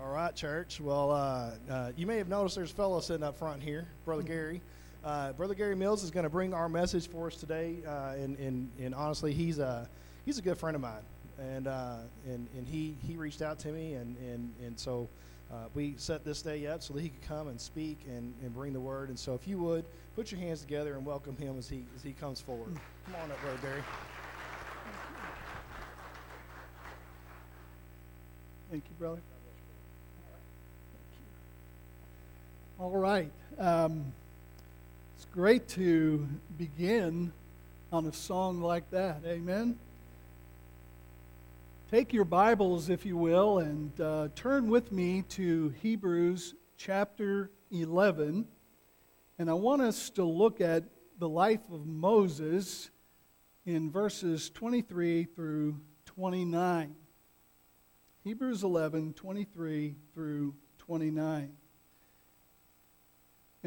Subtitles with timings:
[0.00, 0.80] All right, church.
[0.80, 4.22] Well, uh, uh, you may have noticed there's a fellow sitting up front here, Brother
[4.22, 4.60] Gary.
[5.04, 8.38] Uh, Brother Gary Mills is going to bring our message for us today, uh, and,
[8.38, 9.88] and, and honestly, he's a
[10.24, 11.02] he's a good friend of mine,
[11.40, 15.08] and uh, and and he he reached out to me, and and and so
[15.52, 18.54] uh, we set this day up so that he could come and speak and, and
[18.54, 19.08] bring the word.
[19.08, 19.84] And so, if you would
[20.14, 22.72] put your hands together and welcome him as he as he comes forward.
[23.06, 23.82] Come on up, Brother Gary.
[28.70, 29.20] Thank you, brother.
[32.80, 33.32] All right.
[33.58, 34.04] Um,
[35.16, 37.32] it's great to begin
[37.92, 39.22] on a song like that.
[39.26, 39.76] Amen.
[41.90, 48.46] Take your Bibles, if you will, and uh, turn with me to Hebrews chapter 11.
[49.40, 50.84] And I want us to look at
[51.18, 52.90] the life of Moses
[53.66, 56.94] in verses 23 through 29.
[58.22, 61.57] Hebrews 11, 23 through 29.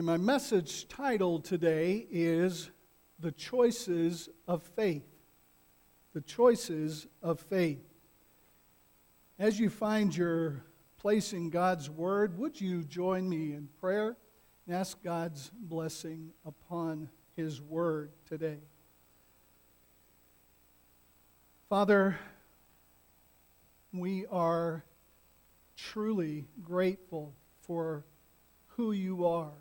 [0.01, 2.71] And my message title today is
[3.19, 5.05] The Choices of Faith.
[6.15, 7.83] The Choices of Faith.
[9.37, 10.63] As you find your
[10.97, 14.17] place in God's Word, would you join me in prayer
[14.65, 18.57] and ask God's blessing upon His Word today?
[21.69, 22.17] Father,
[23.93, 24.83] we are
[25.77, 28.03] truly grateful for
[28.69, 29.51] who you are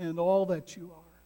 [0.00, 1.20] and all that you are.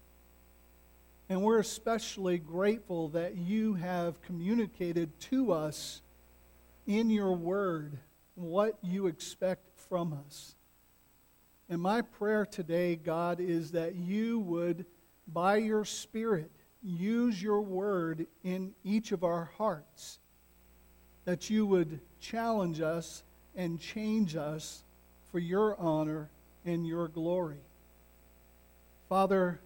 [1.29, 6.03] And we're especially grateful that you have communicated to us
[6.87, 7.99] in your word
[8.35, 10.57] what you expect from us.
[11.71, 14.85] And my prayer today, God, is that you would,
[15.27, 16.51] by your Spirit,
[16.83, 20.19] use your word in each of our hearts,
[21.25, 23.23] that you would challenge us
[23.57, 24.83] and change us
[25.31, 26.29] for your honor
[26.67, 27.63] and your glory.
[29.15, 29.61] Father,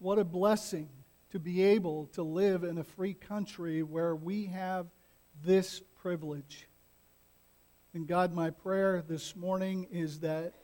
[0.00, 0.88] what a blessing
[1.30, 4.88] to be able to live in a free country where we have
[5.44, 6.66] this privilege.
[7.92, 10.54] And God, my prayer this morning is that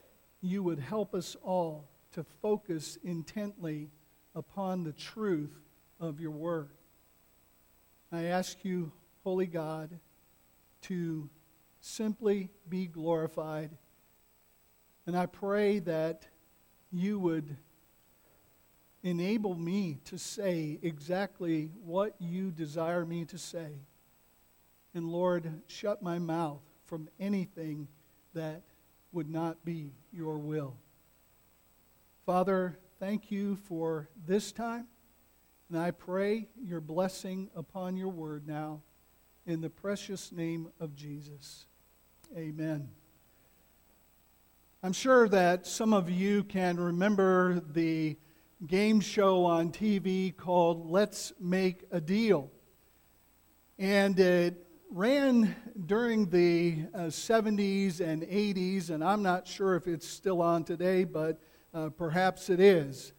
[0.41, 3.89] you would help us all to focus intently
[4.35, 5.57] upon the truth
[5.97, 6.71] of your word.
[8.11, 8.91] I ask you,
[9.23, 9.97] Holy God,
[10.81, 11.29] to
[11.79, 13.77] simply be glorified.
[15.07, 16.27] And I pray that
[16.91, 17.57] you would
[19.03, 23.69] enable me to say exactly what you desire me to say.
[24.93, 27.87] And Lord, shut my mouth from anything
[28.33, 28.61] that
[29.11, 30.75] would not be your will.
[32.25, 34.87] Father, thank you for this time.
[35.69, 38.81] And I pray your blessing upon your word now
[39.45, 41.65] in the precious name of Jesus.
[42.37, 43.00] Amen.
[44.83, 48.17] I'm sure that some of you can remember the
[48.65, 52.49] game show on TV called Let's Make a Deal.
[53.77, 55.55] And it ran
[55.85, 61.03] during the uh, 70s and 80s, and I'm not sure if it's still on today,
[61.03, 61.39] but
[61.75, 63.13] uh, perhaps it is.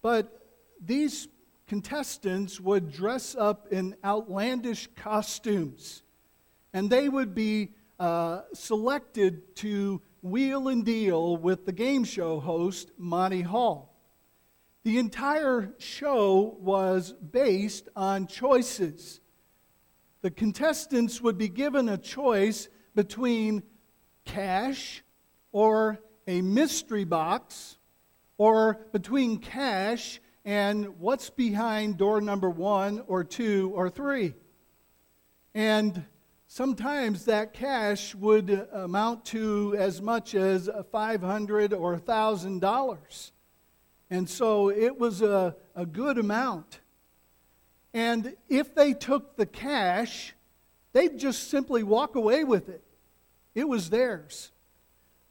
[0.00, 0.46] But
[0.82, 1.28] these
[1.66, 6.02] contestants would dress up in outlandish costumes,
[6.72, 12.90] and they would be uh, selected to wheel and deal with the game show host,
[12.96, 13.94] Monty Hall.
[14.82, 19.20] The entire show was based on choices.
[20.22, 23.64] The contestants would be given a choice between
[24.24, 25.04] cash
[25.52, 27.76] or a mystery box,
[28.38, 34.32] or between cash and what's behind door number one or two or three.
[35.54, 36.02] And
[36.54, 43.30] sometimes that cash would uh, amount to as much as uh, 500 or $1,000.
[44.08, 46.78] And so it was a, a good amount.
[47.92, 50.32] And if they took the cash,
[50.92, 52.84] they'd just simply walk away with it.
[53.56, 54.52] It was theirs.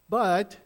[0.09, 0.57] But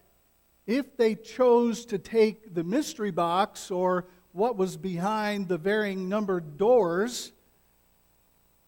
[0.66, 6.58] if they chose to take the mystery box or what was behind the varying numbered
[6.58, 7.32] doors,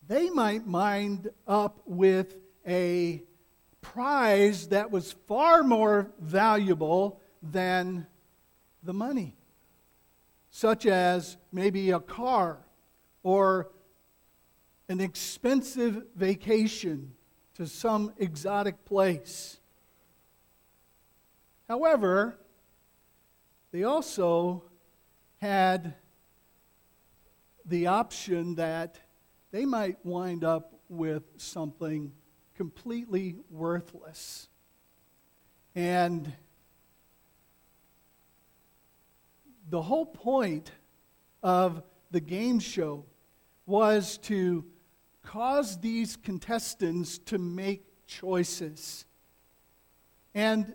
[0.09, 2.35] they might wind up with
[2.67, 3.21] a
[3.79, 8.07] prize that was far more valuable than
[8.81, 9.37] the money,
[10.49, 12.57] such as maybe a car
[13.21, 13.69] or
[14.89, 17.13] an expensive vacation
[17.53, 19.59] to some exotic place.
[21.67, 22.35] However,
[23.71, 24.63] they also
[25.39, 25.93] had
[27.63, 28.99] the option that
[29.51, 32.11] they might wind up with something
[32.55, 34.47] completely worthless.
[35.75, 36.33] And
[39.69, 40.71] the whole point
[41.41, 43.05] of the game show
[43.65, 44.65] was to
[45.23, 49.05] cause these contestants to make choices.
[50.33, 50.73] And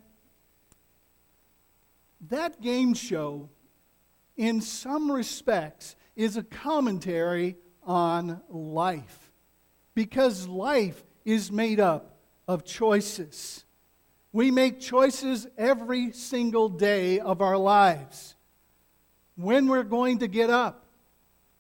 [2.29, 3.51] that game show,
[4.37, 9.31] in some respects, is a commentary on life.
[9.95, 12.17] Because life is made up
[12.47, 13.65] of choices.
[14.33, 18.35] We make choices every single day of our lives.
[19.37, 20.85] When we're going to get up,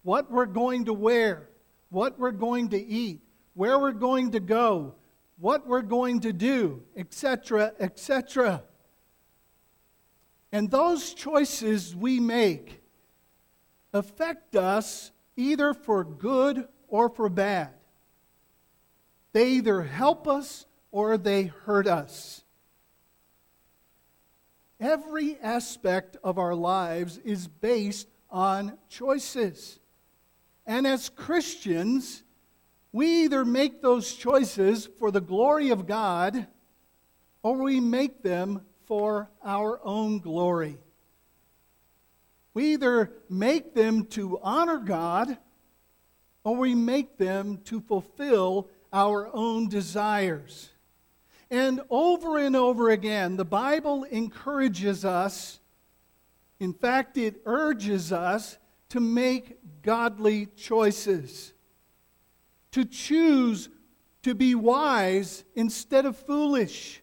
[0.03, 1.49] what we're going to wear,
[1.89, 3.21] what we're going to eat,
[3.55, 4.95] where we're going to go,
[5.39, 8.63] what we're going to do, etc., etc.
[10.53, 12.83] And those choices we make
[13.93, 17.71] affect us either for good or for bad.
[19.33, 22.45] They either help us or they hurt us.
[24.79, 29.79] Every aspect of our lives is based on choices.
[30.67, 32.23] And as Christians,
[32.93, 36.47] we either make those choices for the glory of God
[37.43, 40.79] or we make them for our own glory.
[42.55, 45.37] We either make them to honor God
[46.45, 50.71] or we make them to fulfill our own desires.
[51.51, 55.59] And over and over again, the Bible encourages us,
[56.61, 58.57] in fact, it urges us
[58.91, 61.53] to make godly choices,
[62.71, 63.69] to choose
[64.23, 67.03] to be wise instead of foolish,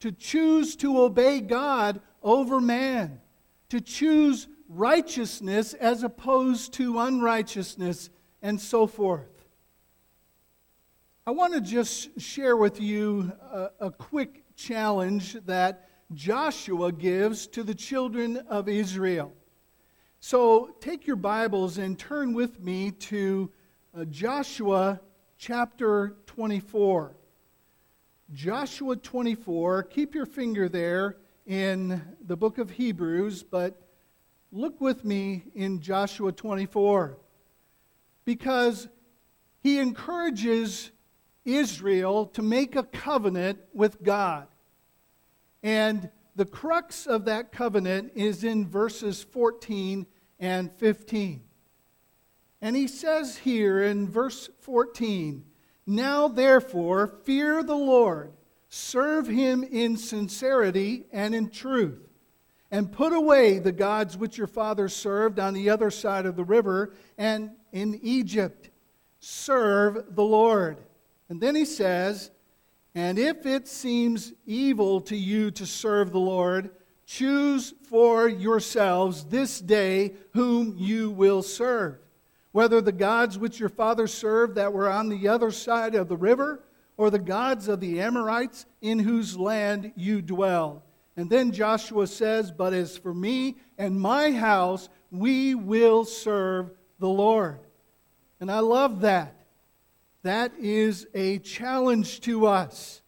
[0.00, 3.20] to choose to obey God over man,
[3.68, 8.08] to choose righteousness as opposed to unrighteousness,
[8.40, 9.44] and so forth.
[11.26, 17.62] I want to just share with you a, a, quick challenge that Joshua gives to
[17.62, 19.32] the children of Israel.
[20.20, 23.50] So take your Bibles and turn with me to
[23.94, 25.00] uh, Joshua
[25.36, 27.16] chapter 24.
[28.32, 33.89] Joshua 24, keep your finger there in the book of Hebrews, but
[34.52, 37.18] look with me in Joshua 24
[38.24, 38.88] because
[39.62, 40.90] he encourages
[41.44, 44.48] Israel to make a covenant with God.
[45.62, 50.06] And the crux of that covenant is in verses 14
[50.38, 51.42] and 15.
[52.62, 55.44] And he says here in verse 14,
[55.86, 58.32] Now therefore fear the Lord,
[58.68, 62.09] serve him in sincerity and in truth
[62.70, 66.44] and put away the gods which your fathers served on the other side of the
[66.44, 68.70] river and in Egypt.
[69.18, 70.78] Serve the Lord.
[71.28, 72.30] And then he says,
[72.94, 76.70] And if it seems evil to you to serve the Lord,
[77.06, 81.98] choose for yourselves this day whom you will serve,
[82.52, 86.16] whether the gods which your fathers served that were on the other side of the
[86.16, 86.62] river,
[86.96, 90.84] or the gods of the Amorites in whose land you dwell
[91.20, 97.10] and then Joshua says, But as for me and my house, we will serve the
[97.10, 97.60] Lord.
[98.40, 99.34] And I love that.
[100.22, 103.02] That is a challenge to us.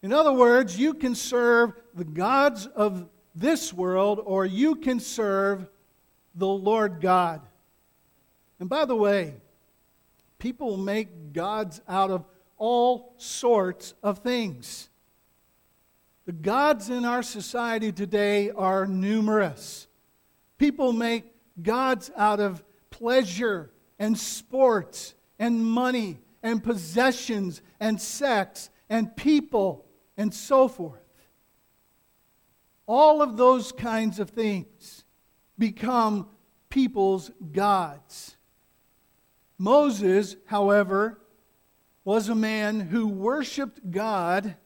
[0.00, 5.66] In other words, you can serve the gods of this world or you can serve
[6.36, 7.40] the Lord God.
[8.60, 9.34] And by the way,
[10.38, 12.24] people make gods out of
[12.58, 14.88] all sorts of things.
[16.24, 19.88] The gods in our society today are numerous.
[20.56, 29.16] People make gods out of pleasure and sports and money and possessions and sex and
[29.16, 29.84] people
[30.16, 31.00] and so forth.
[32.86, 35.04] All of those kinds of things
[35.58, 36.28] become
[36.68, 38.36] people's gods.
[39.58, 41.20] Moses, however,
[42.04, 44.56] was a man who worshiped God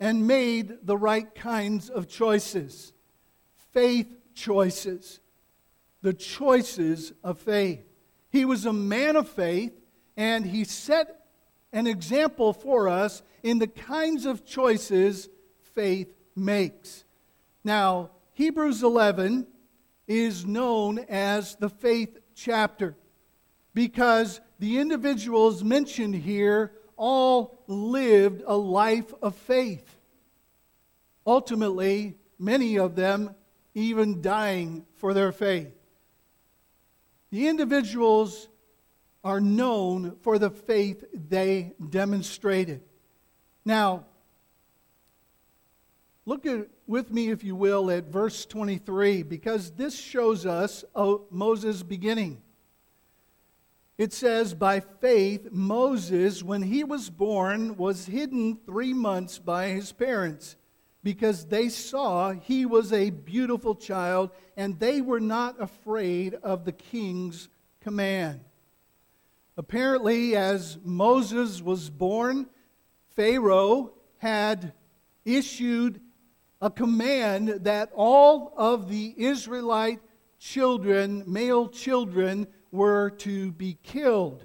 [0.00, 2.92] and made the right kinds of choices
[3.72, 5.20] faith choices,
[6.02, 7.84] the choices of faith.
[8.30, 9.72] He was a man of faith,
[10.16, 11.26] and he set
[11.72, 15.28] an example for us in the kinds of choices
[15.74, 17.04] faith makes.
[17.62, 19.46] Now, Hebrews 11
[20.08, 22.96] is known as the faith chapter
[23.74, 29.96] because the individuals mentioned here all lived a life of faith.
[31.26, 33.34] Ultimately, many of them
[33.74, 35.72] even dying for their faith.
[37.30, 38.48] The individuals
[39.24, 42.82] are known for the faith they demonstrated.
[43.64, 44.04] Now,
[46.26, 51.22] Look at, with me, if you will, at verse 23, because this shows us oh,
[51.30, 52.40] Moses' beginning.
[54.00, 59.92] It says, By faith, Moses, when he was born, was hidden three months by his
[59.92, 60.56] parents
[61.02, 66.72] because they saw he was a beautiful child and they were not afraid of the
[66.72, 67.50] king's
[67.82, 68.40] command.
[69.58, 72.46] Apparently, as Moses was born,
[73.14, 74.72] Pharaoh had
[75.26, 76.00] issued
[76.62, 80.00] a command that all of the Israelite
[80.38, 84.44] children, male children, were to be killed.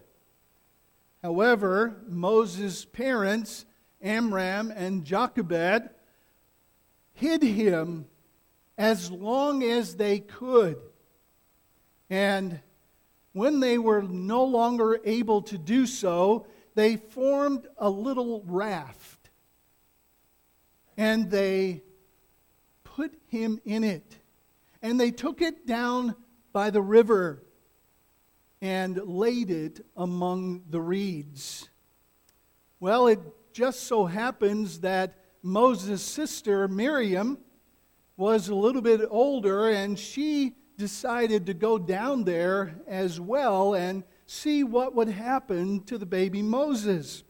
[1.22, 3.66] However, Moses' parents,
[4.02, 5.90] Amram and Jochebed,
[7.14, 8.06] hid him
[8.78, 10.78] as long as they could.
[12.10, 12.60] And
[13.34, 19.30] when they were no longer able to do so, they formed a little raft
[20.98, 21.84] and they
[22.84, 24.18] put him in it.
[24.82, 26.16] And they took it down
[26.54, 27.45] by the river
[28.66, 31.70] and laid it among the reeds.
[32.80, 33.20] Well, it
[33.54, 37.38] just so happens that Moses' sister, Miriam,
[38.18, 44.04] was a little bit older and she decided to go down there as well and
[44.26, 47.24] see what would happen to the baby Moses.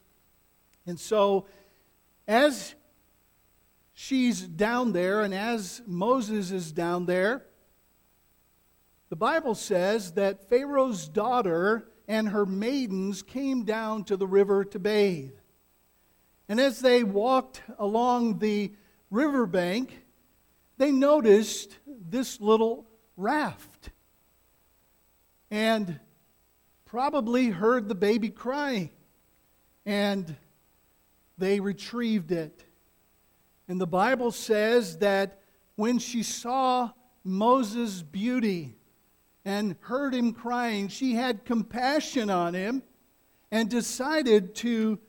[0.86, 1.48] And so,
[2.30, 2.76] as
[3.94, 7.46] she's down there and as Moses is down there,
[9.16, 14.78] the Bible says that Pharaoh's daughter and her maidens came down to the river to
[14.78, 15.32] bathe.
[16.50, 18.74] And as they walked along the
[19.10, 20.04] riverbank,
[20.78, 23.90] they noticed this little raft
[25.50, 25.98] and
[26.84, 28.90] probably heard the baby crying.
[29.86, 30.36] And
[31.38, 32.66] they retrieved it.
[33.70, 35.40] And the Bible says that
[35.78, 36.92] when she saw
[37.24, 38.76] Moses' beauty,
[39.46, 42.82] and heard him crying, she had compassion on him
[43.52, 45.00] and decided to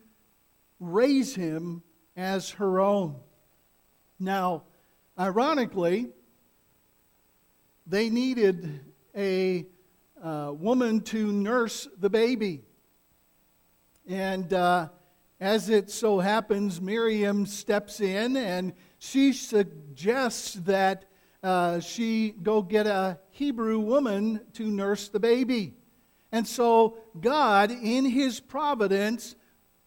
[0.78, 1.82] raise him
[2.16, 3.16] as her own.
[4.20, 4.64] Now,
[5.18, 6.10] ironically,
[7.86, 8.80] they needed
[9.16, 9.66] a
[10.22, 12.62] uh, woman to nurse the baby.
[14.06, 14.88] And uh,
[15.40, 21.05] as it so happens, Miriam steps in and she suggests that
[21.46, 25.74] uh, she go get a Hebrew woman to nurse the baby.
[26.32, 29.36] And so God, in his providence,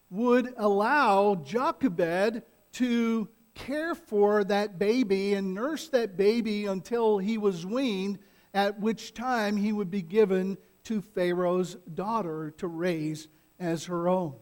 [0.10, 7.66] would allow Jochebed to care for that baby and nurse that baby until he was
[7.66, 8.20] weaned,
[8.54, 13.28] at which time he would be given to Pharaoh's daughter to raise
[13.60, 14.34] as her own.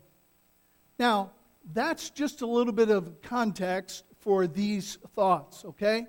[1.00, 1.32] Now,
[1.74, 6.06] that's just a little bit of context for these thoughts, okay?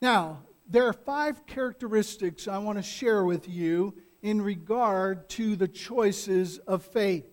[0.00, 0.38] Now,
[0.68, 6.58] there are five characteristics I want to share with you in regard to the choices
[6.58, 7.26] of faith.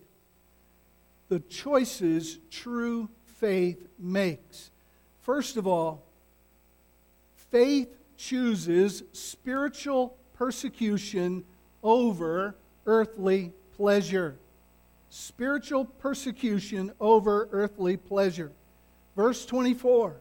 [1.28, 4.70] The choices true faith makes.
[5.20, 6.04] First of all,
[7.50, 11.44] faith chooses spiritual persecution
[11.82, 12.54] over
[12.86, 14.36] earthly pleasure.
[15.10, 18.52] Spiritual persecution over earthly pleasure.
[19.16, 20.20] Verse 24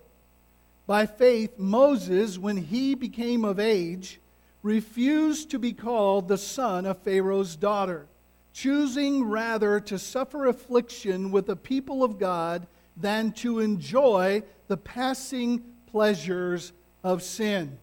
[0.87, 4.21] by faith, Moses, when he became of age,
[4.63, 8.07] refused to be called the son of Pharaoh's daughter,
[8.53, 12.65] choosing rather to suffer affliction with the people of God
[12.95, 16.71] than to enjoy the passing pleasures
[17.03, 17.77] of sin.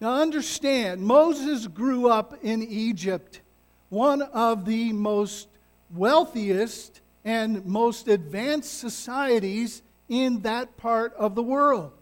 [0.00, 3.40] Now, understand, Moses grew up in Egypt,
[3.88, 5.48] one of the most
[5.92, 11.92] wealthiest and most advanced societies in that part of the world.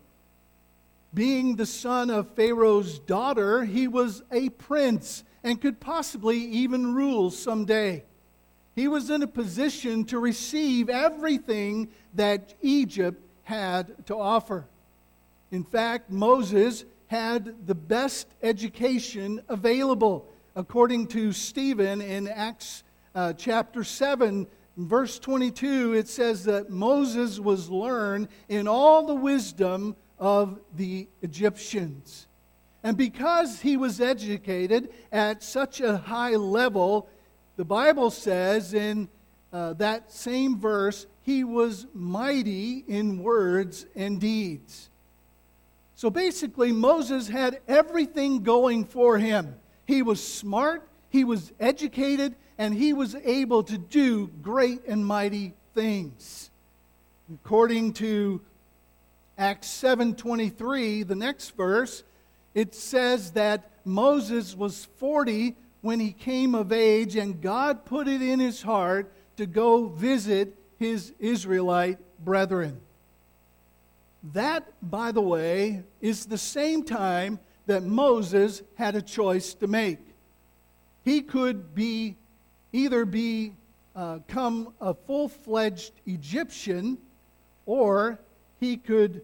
[1.12, 7.30] Being the son of Pharaoh's daughter, he was a prince and could possibly even rule
[7.30, 8.04] someday.
[8.74, 14.66] He was in a position to receive everything that Egypt had to offer.
[15.50, 20.28] In fact, Moses had the best education available.
[20.54, 22.82] According to Stephen in Acts
[23.14, 24.46] uh, chapter 7, in
[24.76, 32.26] verse 22, it says that Moses was learned in all the wisdom of the Egyptians.
[32.82, 37.08] And because he was educated at such a high level,
[37.56, 39.08] the Bible says in
[39.52, 44.90] uh, that same verse, he was mighty in words and deeds.
[45.94, 49.56] So basically, Moses had everything going for him.
[49.86, 55.54] He was smart, he was educated, and he was able to do great and mighty
[55.74, 56.50] things.
[57.32, 58.40] According to
[59.36, 62.02] Acts 7:23, the next verse,
[62.54, 68.22] it says that Moses was 40 when he came of age and God put it
[68.22, 72.80] in his heart to go visit his Israelite brethren.
[74.32, 79.98] That, by the way, is the same time that Moses had a choice to make.
[81.04, 82.16] He could be
[82.72, 83.52] either be
[83.94, 86.98] uh, come a full-fledged Egyptian
[87.64, 88.18] or
[88.60, 89.22] he could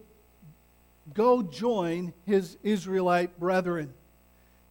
[1.13, 3.93] go join his Israelite brethren.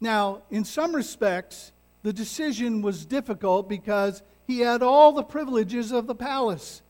[0.00, 6.06] Now, in some respects, the decision was difficult because he had all the privileges of
[6.06, 6.82] the palace.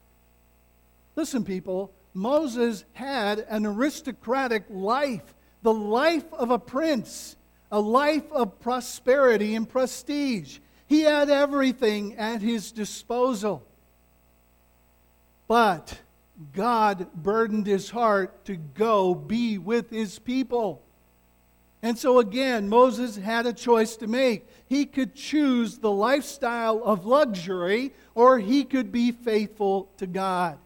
[1.15, 7.37] Listen, people, Moses had an aristocratic life, the life of a prince,
[7.71, 10.59] a life of prosperity and prestige.
[10.93, 13.65] He had everything at his disposal.
[15.49, 15.99] But
[16.53, 20.83] God burdened his heart to go be with his people.
[21.83, 24.47] And so again, Moses had a choice to make.
[24.67, 30.59] He could choose the lifestyle of luxury, or he could be faithful to God.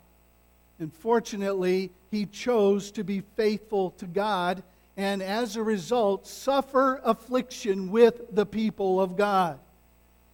[0.80, 4.64] And fortunately, he chose to be faithful to God,
[4.96, 9.60] and as a result, suffer affliction with the people of God.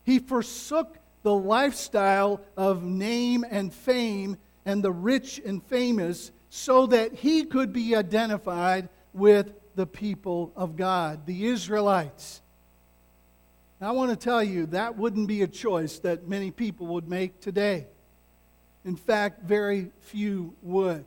[0.05, 7.15] He forsook the lifestyle of name and fame and the rich and famous so that
[7.15, 12.43] he could be identified with the people of God, the Israelites.
[13.81, 17.41] I want to tell you that wouldn't be a choice that many people would make
[17.41, 17.87] today.
[18.85, 21.05] In fact, very few would.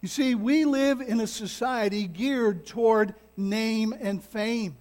[0.00, 4.76] You see, we live in a society geared toward name and fame,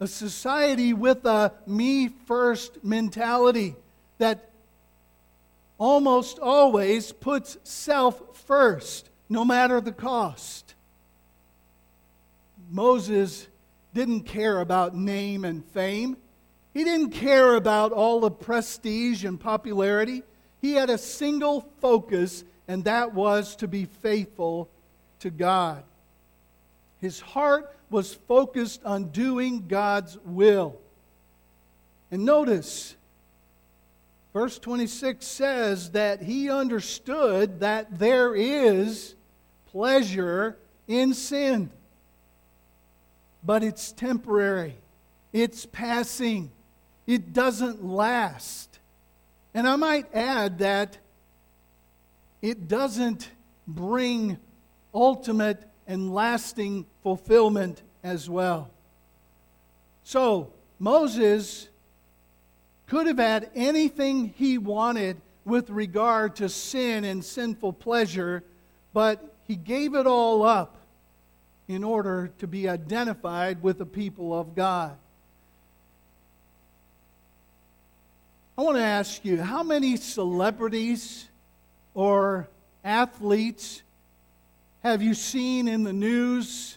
[0.00, 3.76] a society with a me first mentality
[4.18, 4.50] that
[5.78, 10.74] almost always puts self first, no matter the cost.
[12.70, 13.46] Moses
[13.92, 16.16] didn't care about name and fame.
[16.72, 20.22] He didn't care about all the prestige and popularity.
[20.60, 24.68] He had a single focus, and that was to be faithful
[25.20, 25.84] to God.
[27.00, 30.78] His heart was focused on doing God's will.
[32.10, 32.96] And notice,
[34.32, 39.14] verse 26 says that he understood that there is
[39.66, 41.70] pleasure in sin
[43.44, 44.74] but it's temporary,
[45.32, 46.50] it's passing,
[47.06, 48.78] it doesn't last.
[49.52, 50.96] And I might add that
[52.40, 53.30] it doesn't
[53.66, 54.38] bring
[54.94, 58.70] ultimate and lasting fulfillment as well.
[60.02, 61.68] So, Moses
[62.86, 68.42] could have had anything he wanted with regard to sin and sinful pleasure,
[68.92, 70.76] but he gave it all up
[71.68, 74.96] in order to be identified with the people of God.
[78.56, 81.28] I want to ask you how many celebrities
[81.94, 82.48] or
[82.84, 83.82] athletes
[84.84, 86.76] have you seen in the news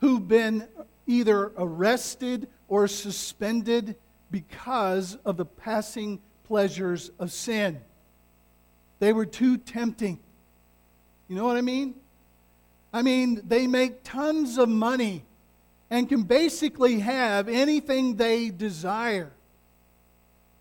[0.00, 0.66] who've been
[1.06, 3.96] either arrested or suspended
[4.30, 7.80] because of the passing pleasures of sin?
[8.98, 10.18] They were too tempting.
[11.28, 11.94] You know what I mean?
[12.94, 15.22] I mean, they make tons of money
[15.90, 19.30] and can basically have anything they desire.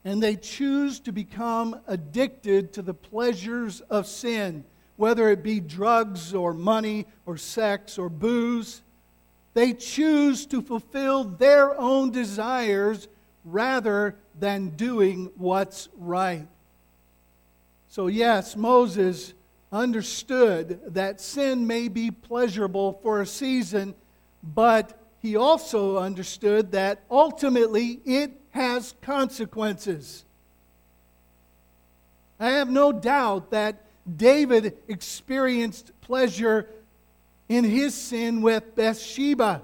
[0.04, 4.66] And they choose to become addicted to the pleasures of sin,
[4.98, 8.82] whether it be drugs or money or sex or booze.
[9.54, 13.08] They choose to fulfill their own desires
[13.46, 16.48] rather than doing what's right.
[17.90, 19.34] So, yes, Moses
[19.72, 23.96] understood that sin may be pleasurable for a season,
[24.44, 30.26] but he also understood that ultimately it has consequences.
[32.40, 33.82] I have no doubt that
[34.16, 36.70] David experienced pleasure
[37.50, 39.62] in his sin with Bathsheba.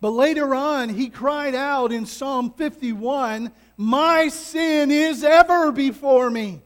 [0.00, 6.60] But later on, he cried out in Psalm 51 My sin is ever before me.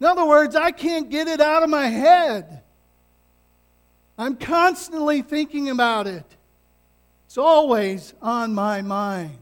[0.00, 2.62] In other words, I can't get it out of my head.
[4.18, 6.24] I'm constantly thinking about it.
[7.26, 9.38] It's always on my mind.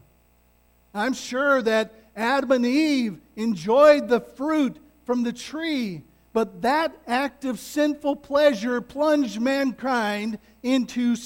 [0.95, 4.77] I'm sure that Adam and Eve enjoyed the fruit
[5.11, 11.17] from the tree, but that act of sinful pleasure plunged mankind into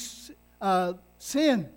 [0.58, 1.68] uh, sin.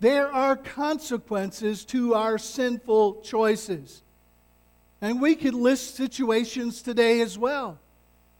[0.00, 4.02] There are consequences to our sinful choices.
[5.02, 7.78] And we could list situations today as well.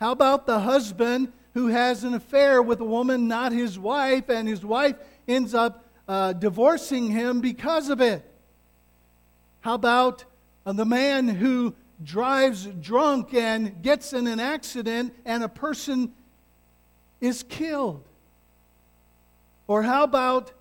[0.01, 4.49] How about the husband who has an affair with a woman not his wife, and
[4.49, 4.97] his wife
[5.29, 8.25] ends up uh, divorcing him because of it?
[9.61, 10.25] How about
[10.77, 16.13] the man who drives drunk and gets in an accident and a person
[17.21, 18.05] is killed?
[19.67, 20.53] Or how about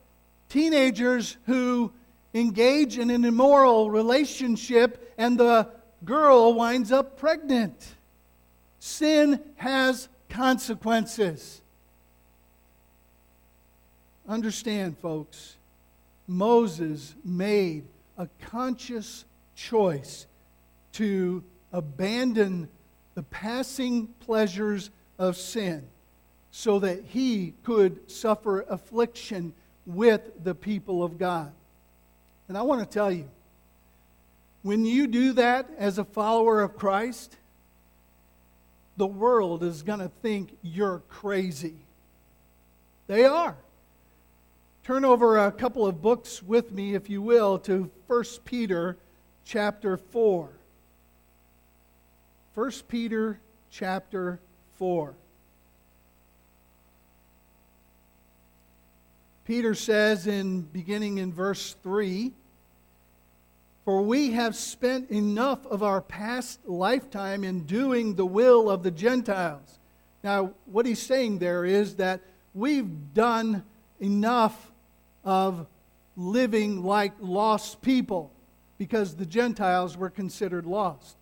[0.50, 1.92] teenagers who
[2.34, 5.70] engage in an immoral relationship and the
[6.04, 7.96] girl winds up pregnant?
[8.80, 11.62] Sin has consequences.
[14.28, 15.56] Understand, folks,
[16.28, 17.86] Moses made
[18.18, 19.24] a conscious
[19.58, 20.28] choice
[20.94, 21.44] to
[21.74, 22.70] abandon
[23.16, 24.90] the passing pleasures
[25.20, 25.86] of sin
[26.52, 29.54] so that he could suffer affliction
[29.86, 31.52] with the people of God.
[32.48, 33.30] And I want to tell you,
[34.62, 37.36] when you do that as a follower of Christ,
[38.96, 41.76] the world is going to think you're crazy.
[43.08, 43.56] They are.
[44.84, 48.98] Turn over a couple of books with me, if you will, to 1 Peter
[49.48, 50.50] chapter 4.
[52.54, 53.40] 1 Peter
[53.72, 54.40] chapter
[54.76, 55.14] 4.
[59.46, 62.34] Peter says in beginning in verse 3
[63.86, 68.92] for we have spent enough of our past lifetime in doing the will of the
[68.92, 69.80] Gentiles.
[70.26, 72.20] Now, what he's saying there is that
[72.54, 73.64] we've done
[74.02, 74.74] enough
[75.24, 75.68] of
[76.18, 78.30] living like lost people
[78.78, 81.18] because the Gentiles were considered lost.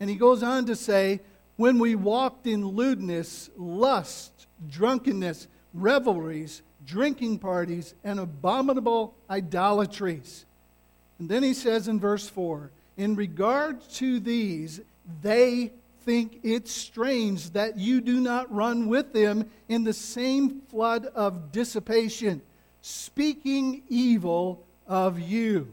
[0.00, 1.20] And he goes on to say,
[1.56, 10.44] when we walked in lewdness, lust, drunkenness, revelries, drinking parties, and abominable idolatries
[11.18, 14.80] and then he says in verse 4 In regard to these,
[15.22, 15.72] they
[16.04, 21.52] think it strange that you do not run with them in the same flood of
[21.52, 22.40] dissipation,
[22.80, 25.72] speaking evil of you.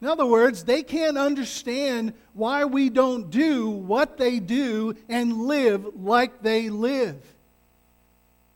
[0.00, 5.94] In other words, they can't understand why we don't do what they do and live
[5.94, 7.22] like they live.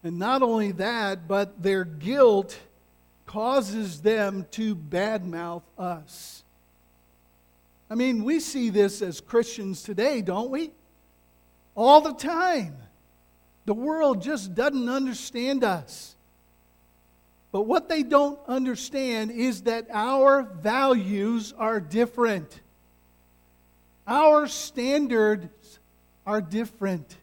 [0.02, 2.58] And not only that, but their guilt
[3.26, 6.44] causes them to badmouth us.
[7.90, 10.70] I mean, we see this as Christians today, don't we?
[11.74, 12.76] All the time.
[13.66, 16.13] The world just doesn't understand us.
[17.54, 22.60] But what they don't understand is that our values are different.
[24.08, 25.78] Our standards
[26.26, 27.16] are different.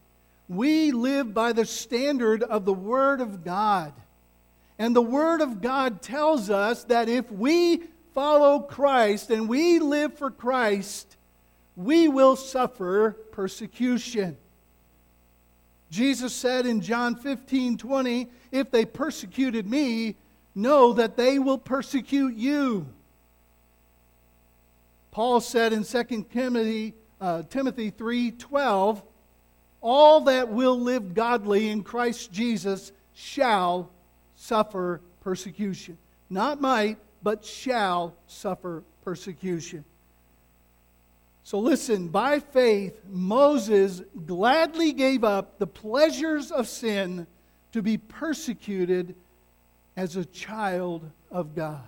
[0.47, 3.91] We live by the standard of the Word of God.
[4.79, 10.17] And the Word of God tells us that if we follow Christ and we live
[10.17, 11.17] for Christ,
[11.75, 14.37] we will suffer persecution.
[15.91, 20.15] Jesus said in John 15 20, If they persecuted me,
[20.55, 22.87] know that they will persecute you.
[25.11, 29.03] Paul said in 2 Timothy, uh, Timothy 3 12,
[29.81, 33.89] All that will live godly in Christ Jesus shall
[34.37, 35.97] suffer persecution.
[36.29, 39.83] Not might, but shall suffer persecution.
[41.43, 47.27] So listen, by faith, Moses gladly gave up the pleasures of sin
[47.71, 49.15] to be persecuted
[49.97, 51.81] as a child of God.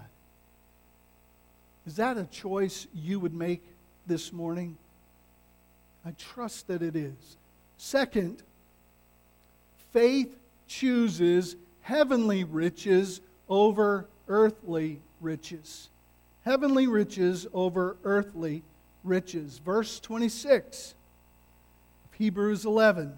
[1.86, 3.62] Is that a choice you would make
[4.08, 4.78] this morning?
[6.06, 7.38] I trust that it is.
[7.78, 8.42] Second,
[9.92, 10.36] faith
[10.68, 15.90] chooses heavenly riches over earthly riches.
[16.44, 18.64] Heavenly riches over earthly
[19.04, 19.60] riches.
[19.60, 20.96] Verse 26
[22.06, 23.18] of Hebrews 11.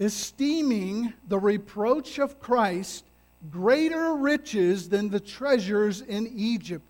[0.00, 3.04] Esteeming the reproach of Christ
[3.50, 6.84] greater riches than the treasures in Egypt,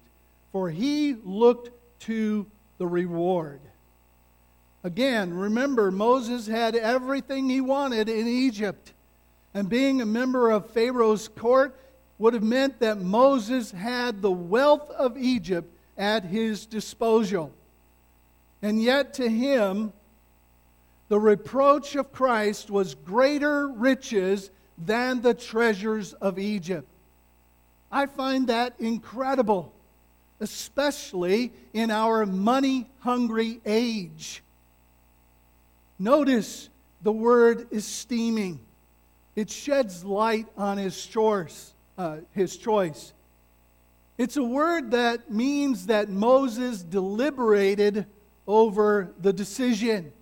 [0.52, 2.46] for he looked to
[2.78, 3.60] the reward.
[4.82, 8.92] Again, remember, Moses had everything he wanted in Egypt.
[9.54, 11.74] And being a member of Pharaoh's court
[12.18, 17.52] would have meant that Moses had the wealth of Egypt at his disposal.
[18.62, 19.92] And yet, to him,
[21.08, 26.88] the reproach of Christ was greater riches than the treasures of Egypt.
[27.92, 29.72] I find that incredible,
[30.40, 34.42] especially in our money hungry age.
[35.98, 36.68] Notice
[37.02, 38.58] the word esteeming.
[39.36, 41.72] It sheds light on his choice.
[41.96, 43.13] Uh, his choice.
[44.16, 48.06] It's a word that means that Moses deliberated
[48.46, 50.12] over the decision.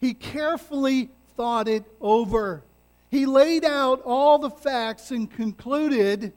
[0.00, 2.62] He carefully thought it over.
[3.10, 6.32] He laid out all the facts and concluded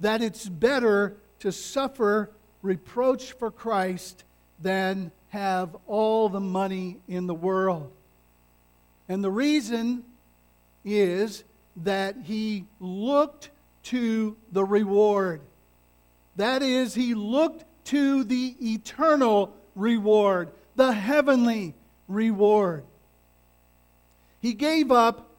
[0.00, 2.30] that it's better to suffer
[2.62, 4.24] reproach for Christ
[4.60, 7.90] than have all the money in the world.
[9.08, 10.04] And the reason
[10.84, 11.44] is
[11.76, 13.50] that he looked
[13.84, 15.40] to the reward.
[16.36, 21.74] That is, he looked to the eternal reward, the heavenly
[22.08, 22.84] reward.
[24.40, 25.30] He gave up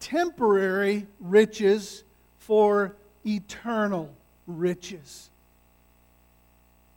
[0.00, 2.04] temporary riches
[2.38, 2.94] for
[3.26, 4.14] eternal
[4.46, 5.30] riches.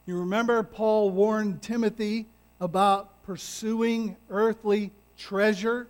[0.06, 2.26] You remember Paul warned Timothy
[2.60, 5.88] about pursuing earthly treasure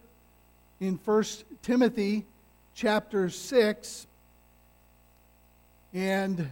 [0.80, 1.24] in 1
[1.62, 2.26] Timothy
[2.74, 4.08] chapter 6
[5.94, 6.50] and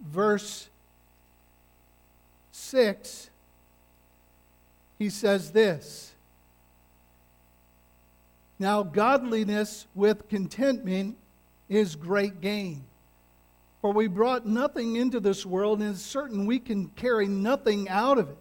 [0.00, 0.68] verse
[2.52, 3.30] 6,
[4.98, 6.14] he says this
[8.58, 11.16] Now, godliness with contentment
[11.68, 12.84] is great gain.
[13.80, 18.18] For we brought nothing into this world, and it's certain we can carry nothing out
[18.18, 18.38] of it.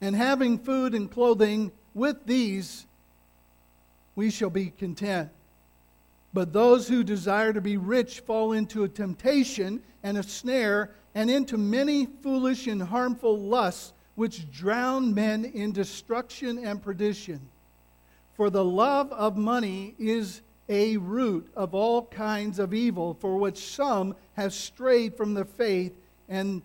[0.00, 2.86] And having food and clothing, with these
[4.14, 5.30] we shall be content.
[6.34, 11.30] But those who desire to be rich fall into a temptation and a snare, and
[11.30, 17.40] into many foolish and harmful lusts, which drown men in destruction and perdition.
[18.34, 23.58] For the love of money is a root of all kinds of evil, for which
[23.58, 25.94] some have strayed from the faith
[26.28, 26.62] and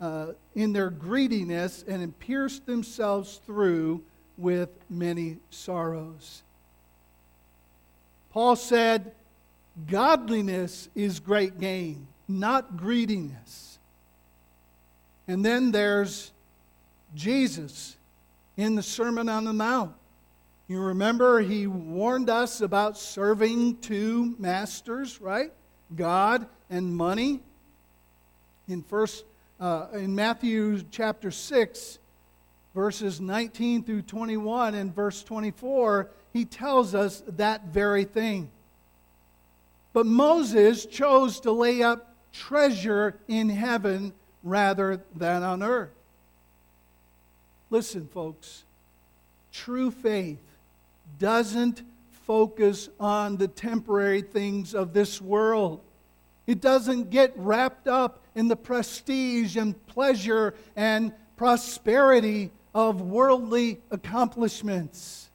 [0.00, 4.02] uh, in their greediness and pierced themselves through
[4.38, 6.42] with many sorrows.
[8.30, 9.12] Paul said,
[9.88, 13.78] Godliness is great gain, not greediness.
[15.26, 16.32] And then there's
[17.14, 17.96] Jesus
[18.56, 19.94] in the Sermon on the Mount.
[20.68, 25.52] You remember he warned us about serving two masters, right?
[25.94, 27.40] God and money.
[28.68, 29.24] In first
[29.58, 31.98] uh, in Matthew chapter 6,
[32.74, 38.50] verses 19 through 21 and verse 24, he tells us that very thing.
[39.92, 44.12] But Moses chose to lay up treasure in heaven
[44.42, 45.90] rather than on earth.
[47.70, 48.64] Listen, folks,
[49.52, 50.38] true faith
[51.18, 51.82] doesn't
[52.26, 55.80] focus on the temporary things of this world.
[56.46, 65.29] It doesn't get wrapped up in the prestige and pleasure and prosperity of worldly accomplishments.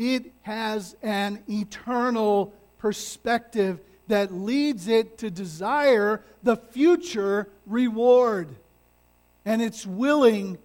[0.00, 8.48] It has an eternal perspective that leads it to desire the future reward.
[9.44, 10.56] And it's willing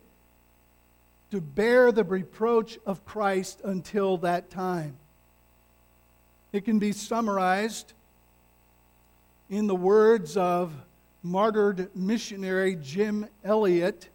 [1.32, 4.96] to bear the reproach of Christ until that time.
[6.54, 7.92] It can be summarized
[9.50, 10.72] in the words of
[11.24, 14.08] martyred missionary Jim Elliot,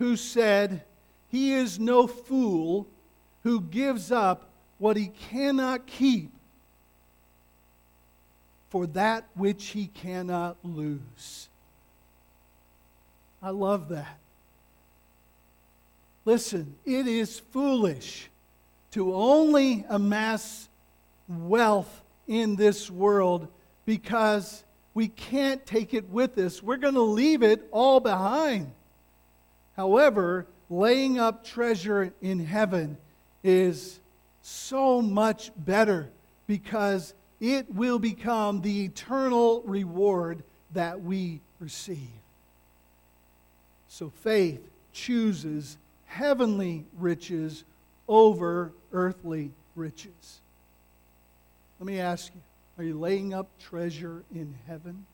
[0.00, 0.82] who said,
[1.28, 2.88] He is no fool
[3.44, 6.30] who gives up what he cannot keep
[8.70, 11.48] for that which he cannot lose.
[13.40, 14.18] I love that.
[16.24, 18.30] Listen, it is foolish
[18.92, 20.68] to only amass
[21.28, 23.46] wealth in this world
[23.84, 26.62] because we can't take it with us.
[26.62, 28.72] We're going to leave it all behind.
[29.76, 32.96] However, laying up treasure in heaven
[33.44, 34.00] is
[34.42, 36.10] so much better
[36.48, 42.08] because it will become the eternal reward that we receive.
[43.88, 44.60] So faith
[44.92, 45.76] chooses
[46.06, 47.64] heavenly riches
[48.08, 50.40] over earthly riches.
[51.78, 52.40] Let me ask you
[52.76, 55.06] are you laying up treasure in heaven?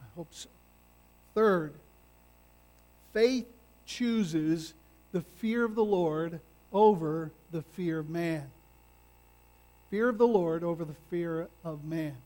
[0.00, 0.48] I hope so.
[1.34, 1.74] Third,
[3.12, 3.46] faith
[3.84, 4.72] chooses
[5.14, 6.40] the fear of the Lord
[6.72, 8.42] over the fear of man.
[9.88, 12.16] Fear of the Lord over the fear of man.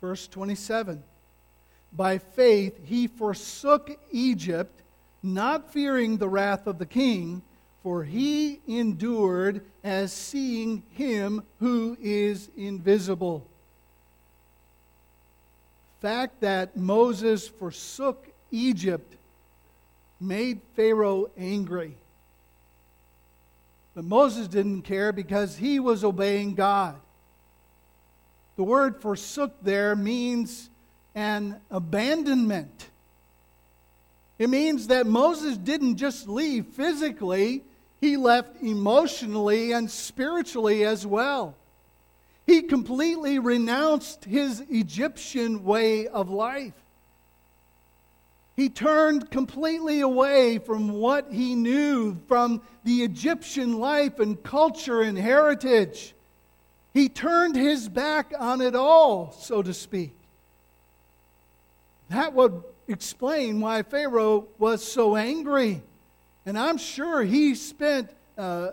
[0.00, 1.02] Verse 27
[1.92, 4.72] By faith he forsook Egypt,
[5.20, 7.42] not fearing the wrath of the king
[7.82, 13.44] for he endured as seeing him who is invisible.
[16.00, 19.16] Fact that Moses forsook Egypt
[20.20, 21.96] made Pharaoh angry.
[23.94, 26.96] But Moses didn't care because he was obeying God.
[28.56, 30.70] The word forsook there means
[31.14, 32.88] an abandonment.
[34.38, 37.62] It means that Moses didn't just leave physically,
[38.00, 41.54] he left emotionally and spiritually as well.
[42.46, 46.81] He completely renounced his Egyptian way of life.
[48.54, 55.16] He turned completely away from what he knew from the Egyptian life and culture and
[55.16, 56.14] heritage.
[56.92, 60.12] He turned his back on it all, so to speak.
[62.10, 65.82] That would explain why Pharaoh was so angry.
[66.44, 68.72] And I'm sure he spent, uh,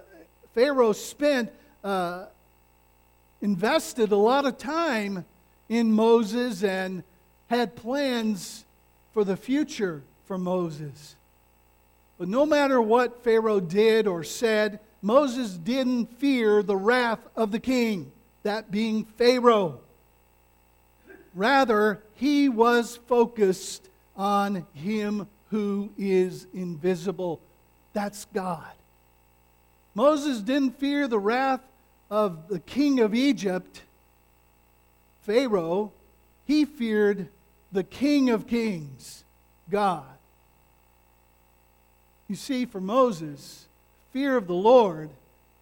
[0.54, 1.52] Pharaoh spent,
[1.84, 2.26] uh,
[3.42, 5.24] invested a lot of time
[5.70, 7.04] in Moses and
[7.50, 8.66] had plans
[9.14, 11.16] for the future for Moses.
[12.18, 17.60] But no matter what Pharaoh did or said, Moses didn't fear the wrath of the
[17.60, 18.12] king,
[18.44, 19.80] that being Pharaoh.
[21.34, 27.40] Rather, he was focused on him who is invisible.
[27.94, 28.72] That's God.
[29.96, 31.62] Moses didn't fear the wrath
[32.12, 33.82] of the king of Egypt,
[35.24, 35.92] Pharaoh.
[36.46, 37.30] He feared
[37.72, 39.24] the King of Kings,
[39.70, 40.04] God.
[42.28, 43.68] You see, for Moses,
[44.12, 45.10] fear of the Lord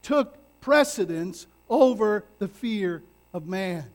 [0.03, 3.01] took precedence over the fear
[3.33, 3.85] of man.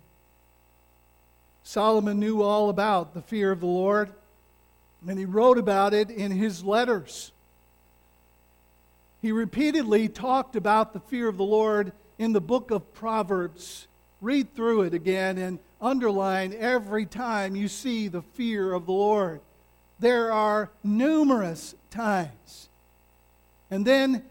[1.64, 4.10] Solomon knew all about the fear of the Lord,
[5.06, 7.30] and he wrote about it in his letters.
[9.20, 13.86] He repeatedly talked about the fear of the Lord in the book of Proverbs.
[14.20, 19.40] Read through it again and underline every time you see the fear of the Lord.
[19.98, 22.68] There are numerous times.
[23.70, 24.24] And then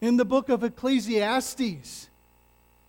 [0.00, 2.08] in the book of Ecclesiastes,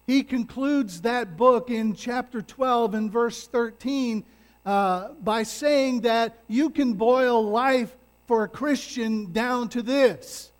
[0.06, 4.23] he concludes that book in chapter 12 and verse 13
[4.65, 7.93] uh, by saying that you can boil life
[8.28, 10.52] for a Christian down to this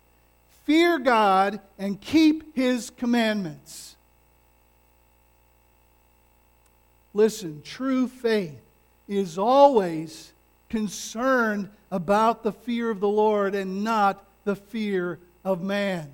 [0.64, 3.96] fear God and keep his commandments.
[7.14, 8.60] Listen, true faith
[9.06, 10.32] is always
[10.68, 16.10] concerned about the fear of the Lord and not the fear of man.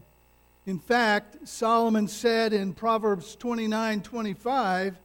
[0.66, 4.96] In fact, Solomon said in Proverbs 29 25,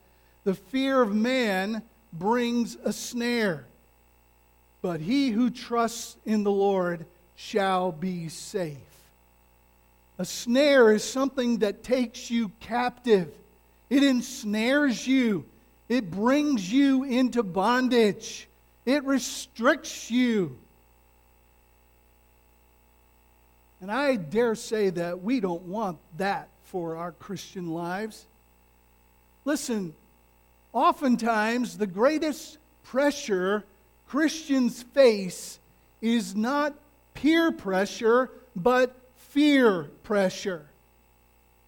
[0.44, 1.82] the fear of man
[2.12, 3.66] brings a snare,
[4.82, 7.06] but he who trusts in the Lord
[7.36, 8.78] shall be safe.
[10.20, 13.32] A snare is something that takes you captive,
[13.90, 15.46] it ensnares you,
[15.88, 18.48] it brings you into bondage,
[18.86, 20.58] it restricts you.
[23.82, 28.26] And I dare say that we don't want that for our Christian lives.
[29.44, 29.94] Listen,
[30.74, 33.64] oftentimes the greatest pressure
[34.08, 35.60] Christians face
[36.02, 36.74] is not
[37.14, 40.66] peer pressure, but fear pressure.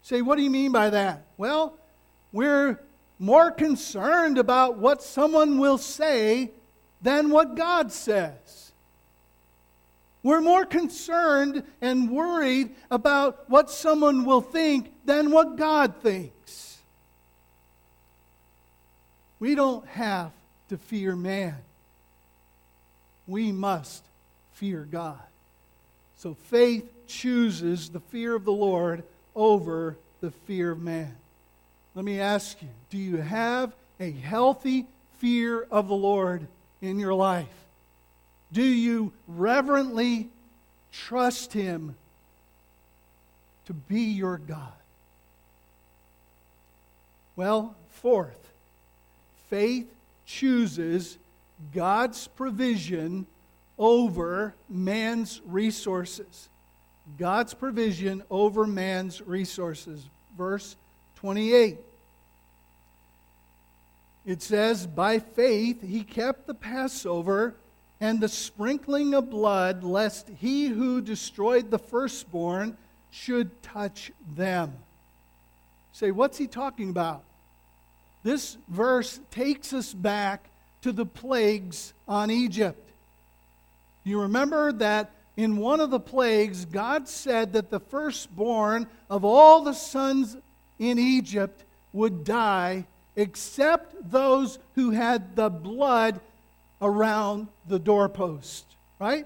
[0.04, 1.26] Say, what do you mean by that?
[1.38, 1.74] Well,
[2.32, 2.80] we're
[3.20, 6.52] more concerned about what someone will say
[7.02, 8.72] than what God says.
[10.24, 16.80] We're more concerned and worried about what someone will think than what God thinks.
[19.40, 20.32] We don't have
[20.70, 21.56] to fear man.
[23.28, 24.04] We must
[24.54, 25.22] fear God.
[26.18, 29.04] So faith chooses the fear of the Lord
[29.36, 31.16] over the fear of man.
[31.98, 34.86] Let me ask you do you have a healthy
[35.18, 36.46] fear of the Lord
[36.80, 37.48] in your life?
[38.54, 40.30] Do you reverently
[40.92, 41.96] trust Him
[43.66, 44.74] to be your God?
[47.36, 48.48] Well, fourth,
[49.50, 49.92] faith
[50.28, 51.18] chooses
[51.74, 53.26] God's provision
[53.80, 56.48] over man's resources.
[57.18, 60.06] God's provision over man's resources.
[60.38, 60.76] Verse
[61.16, 61.78] 28.
[64.28, 67.56] It says, By faith he kept the Passover
[68.00, 72.78] and the sprinkling of blood, lest he who destroyed the firstborn
[73.10, 74.74] should touch them.
[75.94, 77.24] Say, what's he talking about?
[78.22, 80.50] This verse takes us back
[80.82, 82.88] to the plagues on Egypt.
[84.04, 89.62] You remember that in one of the plagues, God said that the firstborn of all
[89.62, 90.36] the sons
[90.78, 91.64] in Egypt
[91.94, 92.86] would die
[93.18, 96.22] except those who had the blood
[96.82, 98.64] around the doorpost,
[99.00, 99.26] right?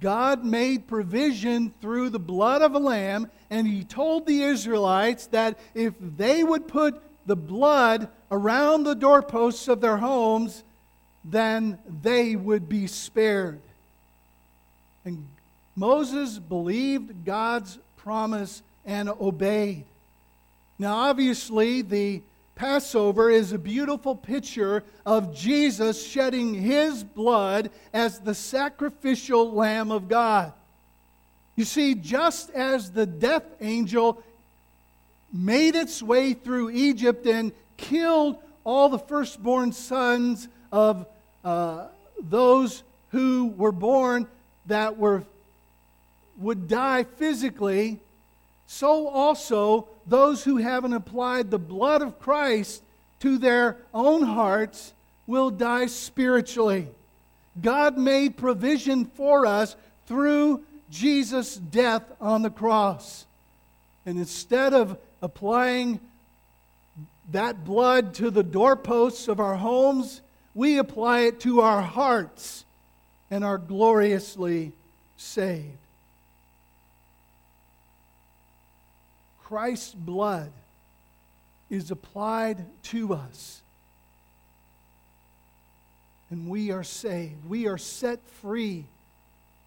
[0.00, 5.58] God made provision through the blood of a lamb, and He told the Israelites that
[5.74, 10.62] if they would put the blood around the doorposts of their homes,
[11.24, 13.60] then they would be spared.
[15.04, 15.26] And
[15.76, 19.84] Moses believed God's promise and obeyed.
[20.78, 22.22] Now, obviously, the
[22.58, 30.08] Passover is a beautiful picture of Jesus shedding his blood as the sacrificial Lamb of
[30.08, 30.52] God.
[31.54, 34.20] You see, just as the death angel
[35.32, 41.06] made its way through Egypt and killed all the firstborn sons of
[41.44, 41.86] uh,
[42.20, 44.26] those who were born
[44.66, 45.22] that were,
[46.38, 48.00] would die physically,
[48.70, 52.82] so also those who haven't applied the blood of Christ
[53.20, 54.92] to their own hearts
[55.26, 56.86] will die spiritually.
[57.60, 59.74] God made provision for us
[60.06, 63.24] through Jesus' death on the cross.
[64.04, 65.98] And instead of applying
[67.32, 70.20] that blood to the doorposts of our homes,
[70.54, 72.66] we apply it to our hearts
[73.30, 74.72] and are gloriously
[75.16, 75.78] saved.
[79.48, 80.52] Christ's blood
[81.70, 83.62] is applied to us.
[86.28, 87.48] And we are saved.
[87.48, 88.84] We are set free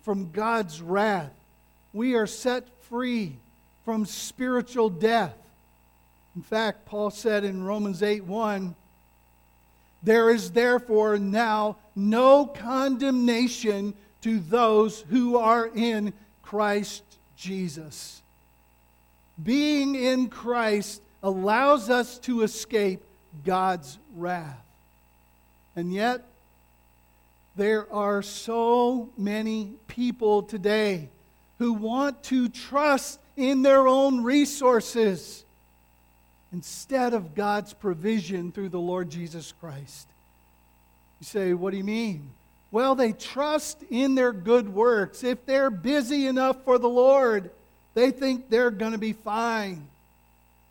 [0.03, 1.31] from God's wrath.
[1.93, 3.37] We are set free
[3.83, 5.33] from spiritual death.
[6.35, 8.75] In fact, Paul said in Romans 8 1,
[10.03, 16.13] there is therefore now no condemnation to those who are in
[16.43, 17.01] Christ
[17.35, 18.20] Jesus
[19.43, 23.01] being in Christ allows us to escape
[23.45, 24.63] God's wrath.
[25.75, 26.25] And yet,
[27.55, 31.09] there are so many people today
[31.59, 35.43] who want to trust in their own resources
[36.51, 40.07] instead of God's provision through the Lord Jesus Christ.
[41.19, 42.31] You say, What do you mean?
[42.71, 45.23] Well, they trust in their good works.
[45.23, 47.51] If they're busy enough for the Lord,
[47.93, 49.87] they think they're going to be fine.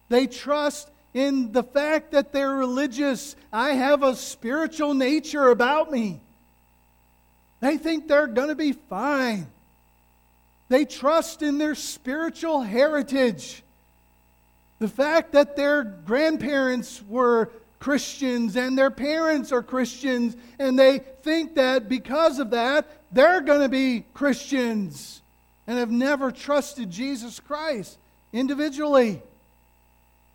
[0.09, 3.37] They trust in the fact that they're religious.
[3.53, 6.21] I have a spiritual nature about me.
[7.61, 9.47] They think they're going to be fine.
[10.69, 13.63] They trust in their spiritual heritage.
[14.79, 17.51] The fact that their grandparents were
[17.81, 23.61] Christians and their parents are Christians, and they think that because of that, they're going
[23.61, 25.20] to be Christians
[25.71, 27.97] and have never trusted Jesus Christ
[28.33, 29.23] individually.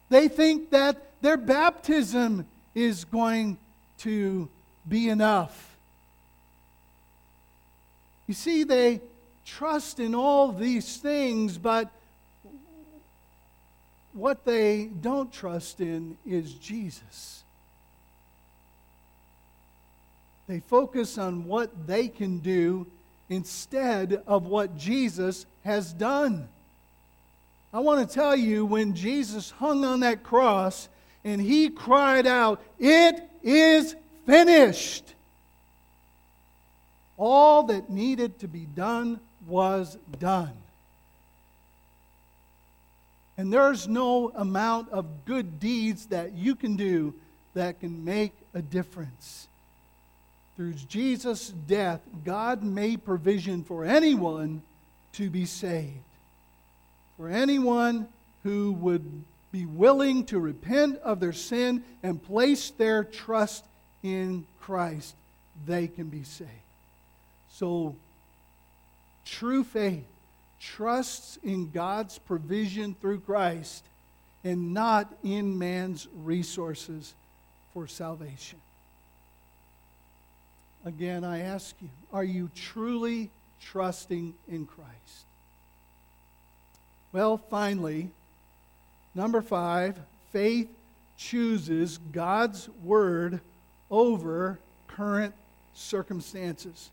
[0.07, 3.57] They think that their baptism is going
[3.97, 4.47] to
[4.88, 5.75] be enough.
[8.27, 9.01] You see, they
[9.45, 11.91] trust in all these things, but
[14.13, 17.43] what they don't trust in is Jesus.
[20.47, 22.88] They focus on what they can do
[23.30, 26.47] instead of what Jesus has done.
[27.73, 30.88] I want to tell you when Jesus hung on that cross
[31.23, 33.95] and he cried out, It is
[34.26, 35.13] finished.
[37.17, 40.53] All that needed to be done was done.
[43.38, 47.13] And there's no amount of good deeds that you can do
[47.53, 49.47] that can make a difference.
[50.56, 54.62] Through Jesus' death, God made provision for anyone
[55.14, 55.91] to be saved.
[57.18, 58.08] For anyone
[58.43, 59.03] who would
[59.51, 63.64] be willing to repent of their sin and place their trust
[64.03, 65.16] in Christ,
[65.66, 66.49] they can be saved.
[67.51, 67.95] So,
[69.26, 70.06] true faith
[70.60, 73.84] trusts in God's provision through Christ
[74.43, 77.14] and not in man's resources
[77.74, 78.60] for salvation.
[80.86, 85.25] Again, I ask you, are you truly trusting in Christ?
[87.11, 88.09] Well, finally,
[89.15, 89.97] number five,
[90.31, 90.69] faith
[91.17, 93.39] chooses God's word
[93.89, 95.33] over current
[95.73, 96.91] circumstances.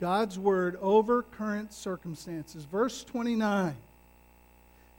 [0.00, 2.64] God's word over current circumstances.
[2.64, 3.76] Verse 29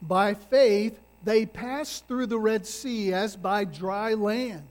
[0.01, 4.63] By faith, they passed through the Red Sea as by dry land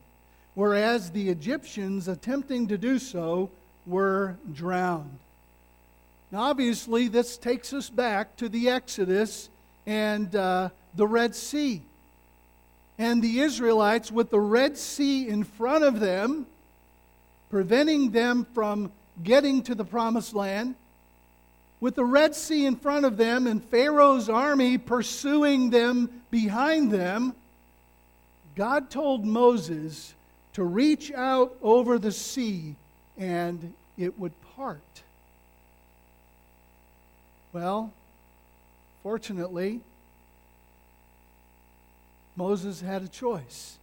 [0.54, 3.50] whereas the Egyptians, attempting to do so,
[3.86, 5.18] were drowned.
[6.30, 9.48] Now, obviously, this takes us back to the Exodus
[9.86, 11.82] and uh, the Red Sea.
[12.98, 16.46] And the Israelites, with the Red Sea in front of them,
[17.50, 18.92] preventing them from
[19.22, 20.74] getting to the promised land,
[21.80, 27.34] with the Red Sea in front of them and Pharaoh's army pursuing them behind them,
[28.54, 30.14] God told Moses
[30.54, 32.74] to reach out over the sea
[33.18, 34.80] and it would part.
[37.52, 37.92] Well,
[39.02, 39.80] fortunately,
[42.36, 43.76] Moses had a choice.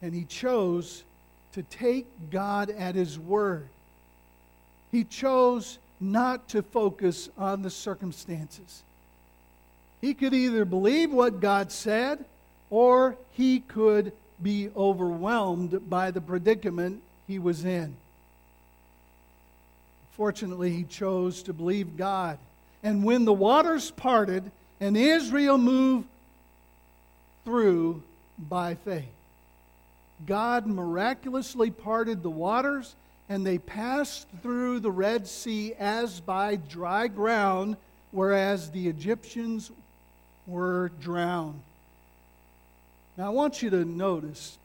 [0.00, 1.04] And he chose
[1.52, 3.68] to take God at his word.
[4.90, 8.82] He chose not to focus on the circumstances.
[10.00, 12.24] He could either believe what God said
[12.70, 14.12] or he could
[14.42, 17.94] be overwhelmed by the predicament he was in.
[20.12, 22.38] Fortunately, he chose to believe God.
[22.82, 26.06] And when the waters parted and Israel moved
[27.44, 28.02] through
[28.38, 29.04] by faith,
[30.26, 32.94] God miraculously parted the waters
[33.28, 37.76] and they passed through the Red Sea as by dry ground,
[38.10, 39.70] whereas the Egyptians
[40.46, 41.60] were drowned.
[43.16, 44.58] Now, I want you to notice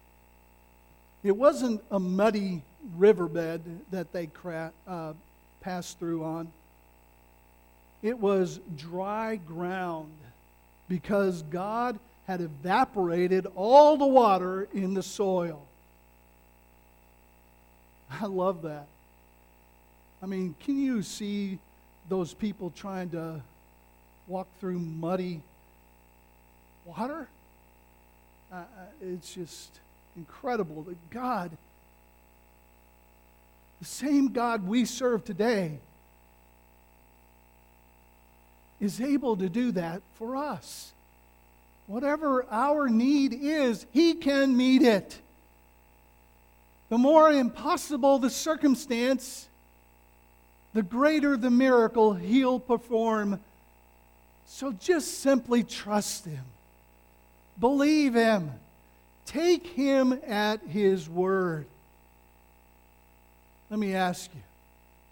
[1.23, 2.61] it wasn't a muddy
[2.95, 5.13] riverbed that they cra- uh,
[5.61, 6.51] passed through on,
[8.01, 10.13] it was dry ground
[10.87, 15.61] because God had evaporated all the water in the soil.
[18.09, 18.85] I love that.
[20.21, 21.59] I mean, can you see
[22.07, 23.41] those people trying to
[24.27, 25.41] walk through muddy
[26.85, 27.27] water?
[28.51, 28.63] Uh,
[29.01, 29.79] it's just
[30.15, 31.51] incredible that God,
[33.79, 35.79] the same God we serve today,
[38.79, 40.93] is able to do that for us.
[41.87, 45.19] Whatever our need is, He can meet it.
[46.89, 49.47] The more impossible the circumstance,
[50.73, 53.41] the greater the miracle He'll perform.
[54.45, 56.43] So just simply trust Him.
[57.59, 58.51] Believe him.
[59.25, 61.65] Take him at his word.
[63.69, 64.41] Let me ask you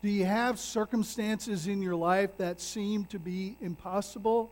[0.06, 4.52] do you have circumstances in your life that seem to be impossible?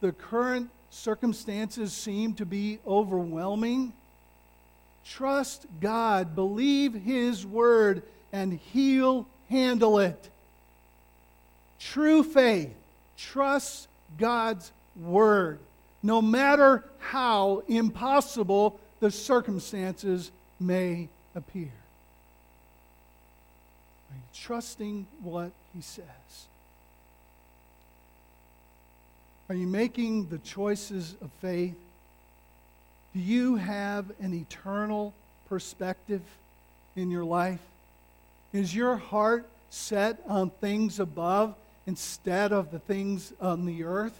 [0.00, 3.92] The current circumstances seem to be overwhelming.
[5.06, 10.28] Trust God, believe His word, and He'll handle it.
[11.78, 12.74] True faith,
[13.16, 13.86] trust
[14.18, 15.58] God's word,
[16.02, 21.72] no matter how impossible the circumstances may appear.
[24.10, 26.04] Are you trusting what he says?
[29.48, 31.74] Are you making the choices of faith?
[33.14, 35.12] Do you have an eternal
[35.48, 36.22] perspective
[36.94, 37.60] in your life?
[38.52, 41.54] Is your heart set on things above
[41.86, 44.18] instead of the things on the earth?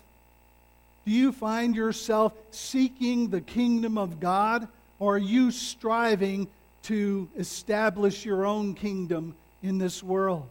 [1.07, 6.47] Do you find yourself seeking the kingdom of God, or are you striving
[6.85, 10.47] to establish your own kingdom in this world?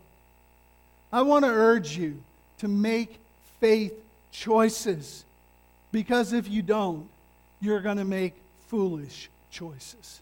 [1.11, 2.21] I want to urge you
[2.59, 3.17] to make
[3.59, 3.93] faith
[4.31, 5.23] choices,
[5.91, 7.07] because if you don't,
[7.61, 8.33] you're going to make
[8.67, 10.19] foolish choices.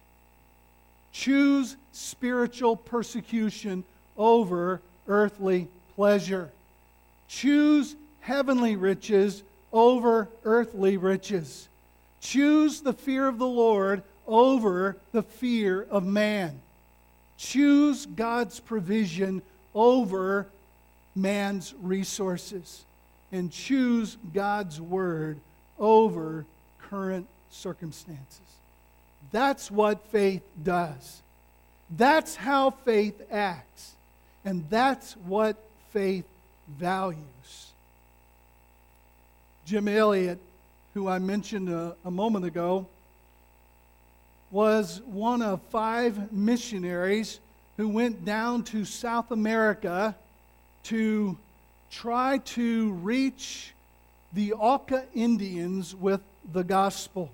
[1.11, 3.83] Choose spiritual persecution
[4.17, 6.51] over earthly pleasure.
[7.27, 11.67] Choose heavenly riches over earthly riches.
[12.21, 16.59] Choose the fear of the Lord over the fear of man.
[17.37, 19.41] Choose God's provision
[19.73, 20.47] over
[21.15, 22.83] man's resources.
[23.31, 25.39] And choose God's word
[25.77, 26.45] over
[26.81, 28.39] current circumstances.
[29.31, 31.21] That's what faith does.
[31.89, 33.93] That's how faith acts.
[34.45, 35.57] And that's what
[35.91, 36.25] faith
[36.79, 37.66] values.
[39.67, 40.39] Jim Elliot,
[40.93, 42.87] who I mentioned a, a moment ago,
[44.49, 47.41] was one of five missionaries
[47.75, 50.15] who went down to South America
[50.83, 51.37] to
[51.91, 53.73] try to reach
[54.31, 56.21] the Auca Indians with
[56.53, 57.29] the gospel.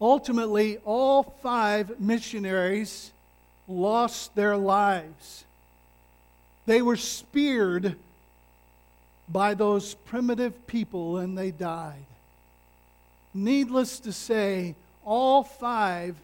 [0.00, 3.12] Ultimately, all five missionaries
[3.68, 5.44] lost their lives.
[6.64, 7.96] They were speared
[9.28, 12.04] by those primitive people and they died.
[13.32, 16.16] Needless to say, all five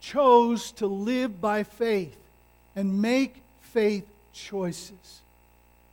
[0.00, 2.16] chose to live by faith
[2.74, 5.20] and make faith choices.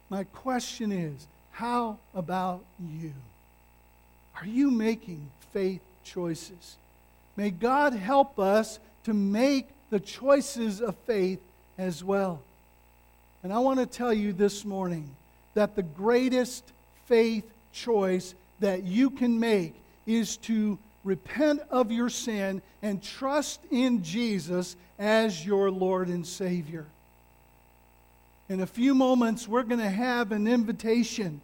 [0.09, 3.13] My question is how about you?
[4.39, 6.77] Are you making faith choices?
[7.35, 11.39] May God help us to make the choices of faith
[11.77, 12.41] as well.
[13.43, 15.09] And I want to tell you this morning
[15.57, 16.71] that the greatest
[17.07, 17.43] faith
[17.73, 19.73] choice that you can make
[20.05, 26.85] is to repent of your sin and trust in Jesus as your Lord and Savior.
[28.49, 31.41] In a few moments, we're going to have an invitation.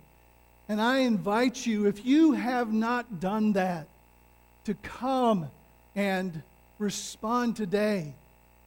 [0.69, 3.87] And I invite you, if you have not done that,
[4.65, 5.49] to come
[5.95, 6.43] and
[6.77, 8.13] respond today.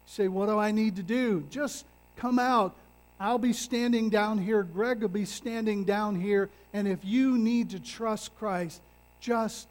[0.07, 1.45] Say, what do I need to do?
[1.51, 1.85] Just
[2.17, 2.75] come out.
[3.19, 4.63] I'll be standing down here.
[4.63, 6.51] Greg will be standing down here.
[6.73, 8.83] And if you need to trust Christ,
[9.21, 9.69] just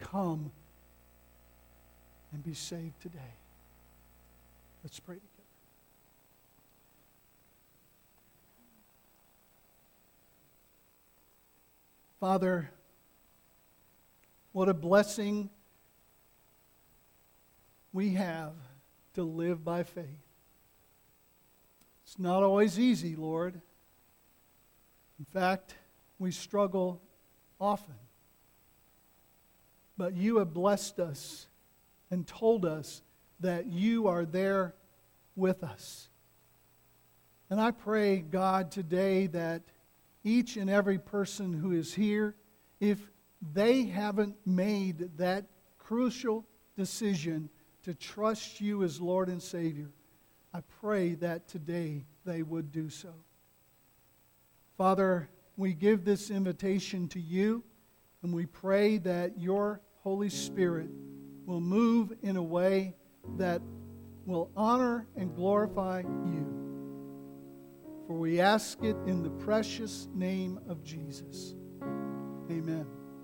[0.00, 0.50] come
[2.32, 3.18] and be saved today.
[4.82, 5.32] Let's pray together.
[12.18, 12.70] Father,
[14.52, 15.50] what a blessing
[17.92, 18.54] we have
[19.14, 20.25] to live by faith.
[22.16, 23.60] It's not always easy, Lord.
[25.18, 25.74] In fact,
[26.18, 27.02] we struggle
[27.60, 27.92] often.
[29.98, 31.46] But you have blessed us
[32.10, 33.02] and told us
[33.40, 34.74] that you are there
[35.34, 36.08] with us.
[37.50, 39.60] And I pray, God, today that
[40.24, 42.34] each and every person who is here,
[42.80, 42.98] if
[43.52, 45.44] they haven't made that
[45.78, 46.46] crucial
[46.78, 47.50] decision
[47.82, 49.90] to trust you as Lord and Savior,
[50.52, 53.12] I pray that today they would do so.
[54.76, 57.62] Father, we give this invitation to you,
[58.22, 60.88] and we pray that your Holy Spirit
[61.46, 62.94] will move in a way
[63.38, 63.62] that
[64.24, 66.56] will honor and glorify you.
[68.06, 71.54] For we ask it in the precious name of Jesus.
[72.50, 72.95] Amen.